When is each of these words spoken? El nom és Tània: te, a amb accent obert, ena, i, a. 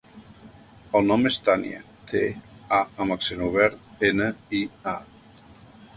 El 0.99 1.03
nom 1.09 1.27
és 1.29 1.35
Tània: 1.49 1.83
te, 2.11 2.23
a 2.77 2.79
amb 3.05 3.15
accent 3.19 3.45
obert, 3.49 3.79
ena, 4.13 4.31
i, 4.61 4.63
a. 4.95 4.99